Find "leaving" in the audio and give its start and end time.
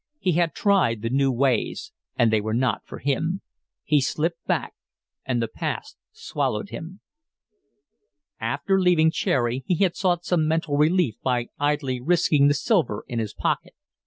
8.81-9.11